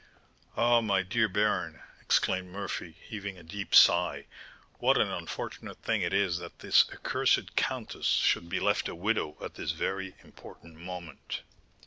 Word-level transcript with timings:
"Ah! 0.57 0.81
my 0.81 1.03
dear 1.03 1.29
baron," 1.29 1.79
exclaimed 2.01 2.47
Murphy, 2.49 2.95
heaving 3.07 3.37
a 3.37 3.43
deep 3.43 3.75
sigh, 3.75 4.25
"what 4.79 4.97
an 4.97 5.09
unfortunate 5.11 5.77
thing 5.83 6.01
it 6.01 6.11
is 6.11 6.39
that 6.39 6.57
this 6.57 6.89
accursed 6.91 7.55
countess 7.55 8.07
should 8.07 8.49
be 8.49 8.59
left 8.59 8.89
a 8.89 8.95
widow 8.95 9.37
at 9.41 9.53
this 9.53 9.73
very 9.73 10.15
important 10.23 10.75
moment!" 10.77 11.41